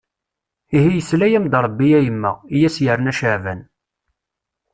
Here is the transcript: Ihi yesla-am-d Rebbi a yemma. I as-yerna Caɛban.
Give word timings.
Ihi 0.75 0.91
yesla-am-d 0.97 1.53
Rebbi 1.65 1.87
a 1.97 1.99
yemma. 2.05 2.31
I 2.55 2.57
as-yerna 2.67 3.13
Caɛban. 3.19 3.61